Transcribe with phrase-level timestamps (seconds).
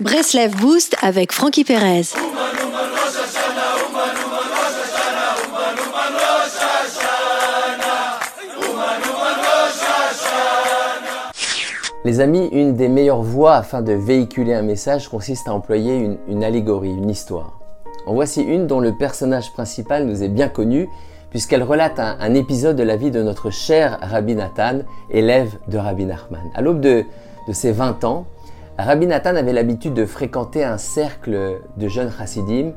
[0.00, 2.14] Breslev Boost avec Frankie Perez.
[12.06, 16.44] Les amis, une des meilleures voies afin de véhiculer un message consiste à employer une,
[16.44, 17.60] allégorie, une histoire.
[18.06, 20.88] En voici une dont le personnage principal nous est bien connu
[21.28, 24.78] puisqu'elle relate un, épisode de la vie de notre cher Rabbi Nathan,
[25.10, 26.50] élève de Rabbi Nachman.
[26.54, 27.04] À l'aube de,
[27.52, 28.24] ses 20 ans,
[28.82, 32.72] Rabbi Nathan avait l'habitude de fréquenter un cercle de jeunes chassidim,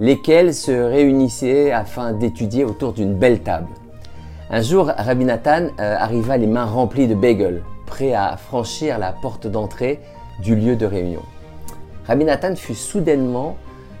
[0.00, 3.68] lesquels se réunissaient afin d'étudier autour d'une belle table.
[4.50, 9.12] Un jour, Rabbi Nathan euh, arriva les mains remplies de bagels, prêt à franchir la
[9.12, 10.00] porte d'entrée
[10.42, 11.22] du lieu de réunion.
[12.06, 13.56] Rabbi Nathan fut soudainement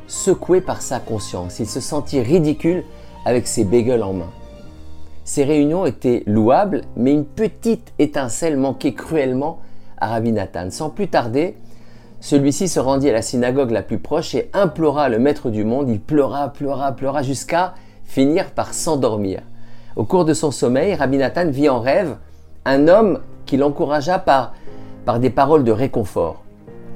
[0.06, 1.58] secoué par sa conscience.
[1.58, 2.84] Il se sentit ridicule
[3.24, 4.30] avec ses bagels en main.
[5.24, 9.60] Ces réunions étaient louables, mais une petite étincelle manquait cruellement
[9.98, 10.70] à Rabbi Nathan.
[10.70, 11.56] Sans plus tarder,
[12.20, 15.88] celui-ci se rendit à la synagogue la plus proche et implora le maître du monde.
[15.88, 19.42] Il pleura, pleura, pleura jusqu'à finir par s'endormir.
[19.96, 22.16] Au cours de son sommeil, Rabbi Nathan vit en rêve
[22.64, 24.54] un homme qui l'encouragea par,
[25.04, 26.42] par des paroles de réconfort.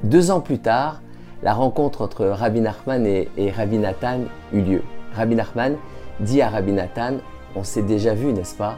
[0.03, 1.01] Deux ans plus tard,
[1.43, 4.19] la rencontre entre Rabbi Nachman et, et Rabbi Nathan
[4.53, 4.83] eut lieu.
[5.15, 5.75] Rabbi Nachman
[6.19, 7.13] dit à Rabbi Nathan,
[7.55, 8.75] on s'est déjà vu, n'est-ce pas?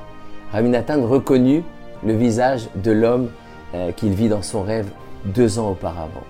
[0.52, 1.64] Rabbi Nathan reconnut
[2.06, 3.30] le visage de l'homme
[3.74, 4.90] euh, qu'il vit dans son rêve
[5.26, 6.24] deux ans auparavant.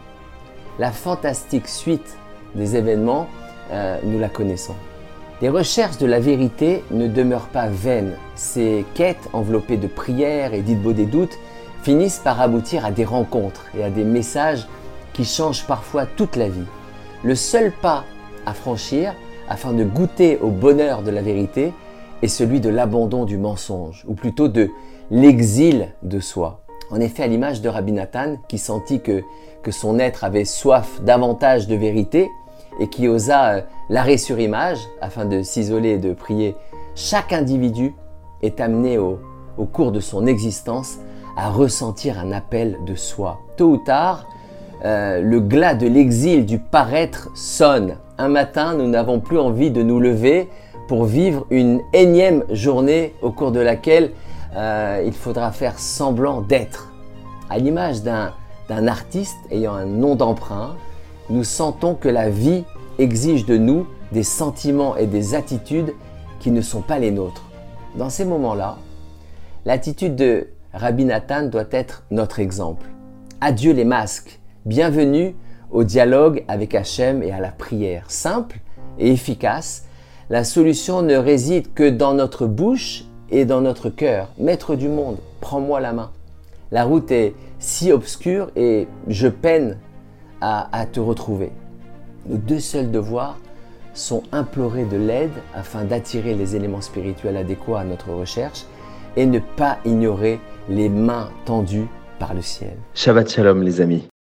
[0.79, 2.17] La fantastique suite
[2.55, 3.27] des événements,
[3.71, 4.75] euh, nous la connaissons.
[5.41, 8.13] Les recherches de la vérité ne demeurent pas vaines.
[8.35, 11.37] Ces quêtes enveloppées de prières et d'idbo des doutes
[11.81, 14.67] finissent par aboutir à des rencontres et à des messages
[15.11, 16.65] qui changent parfois toute la vie.
[17.23, 18.05] Le seul pas
[18.45, 19.13] à franchir,
[19.49, 21.73] afin de goûter au bonheur de la vérité
[22.21, 24.69] est celui de l'abandon du mensonge, ou plutôt de
[25.11, 26.62] l'exil de soi.
[26.93, 29.23] En effet, à l'image de Rabbi Nathan, qui sentit que,
[29.63, 32.29] que son être avait soif davantage de vérité
[32.79, 36.55] et qui osa euh, l'arrêt sur image afin de s'isoler et de prier,
[36.93, 37.95] chaque individu
[38.43, 39.17] est amené au,
[39.71, 40.99] cours de son existence
[41.35, 43.39] à ressentir un appel de soi.
[43.57, 44.27] Tôt ou tard,
[44.85, 47.97] euh, le glas de l'exil du paraître sonne.
[48.19, 50.47] Un matin, nous n'avons plus envie de nous lever
[50.87, 54.11] pour vivre une énième journée au cours de laquelle
[54.55, 56.91] euh, il faudra faire semblant d'être.
[57.49, 58.31] À l'image d'un
[58.87, 60.75] artiste ayant un nom d'emprunt,
[61.29, 62.63] nous sentons que la vie
[62.99, 65.93] exige de nous des sentiments et des attitudes
[66.39, 67.45] qui ne sont pas les nôtres.
[67.95, 68.77] Dans ces moments-là,
[69.65, 72.87] l'attitude de Rabbi Nathan doit être notre exemple.
[73.41, 75.35] Adieu les masques, Bienvenue
[75.71, 78.05] au dialogue avec Hachem et à la prière.
[78.07, 78.59] Simple
[78.97, 79.83] et efficace,
[80.29, 83.03] la solution ne réside que dans notre bouche
[83.33, 84.29] et dans notre cœur.
[84.37, 86.11] Maître du monde, prends-moi la main.
[86.71, 89.77] La route est si obscure et je peine
[90.39, 91.51] à, te retrouver.
[92.27, 93.37] Nos deux seuls devoirs
[93.93, 98.65] sont implorer de l'aide afin d'attirer les éléments spirituels adéquats à notre recherche
[99.15, 101.87] et ne pas ignorer les mains tendues
[102.19, 102.73] par le ciel.
[102.93, 104.12] Shabbat Shalom les amis.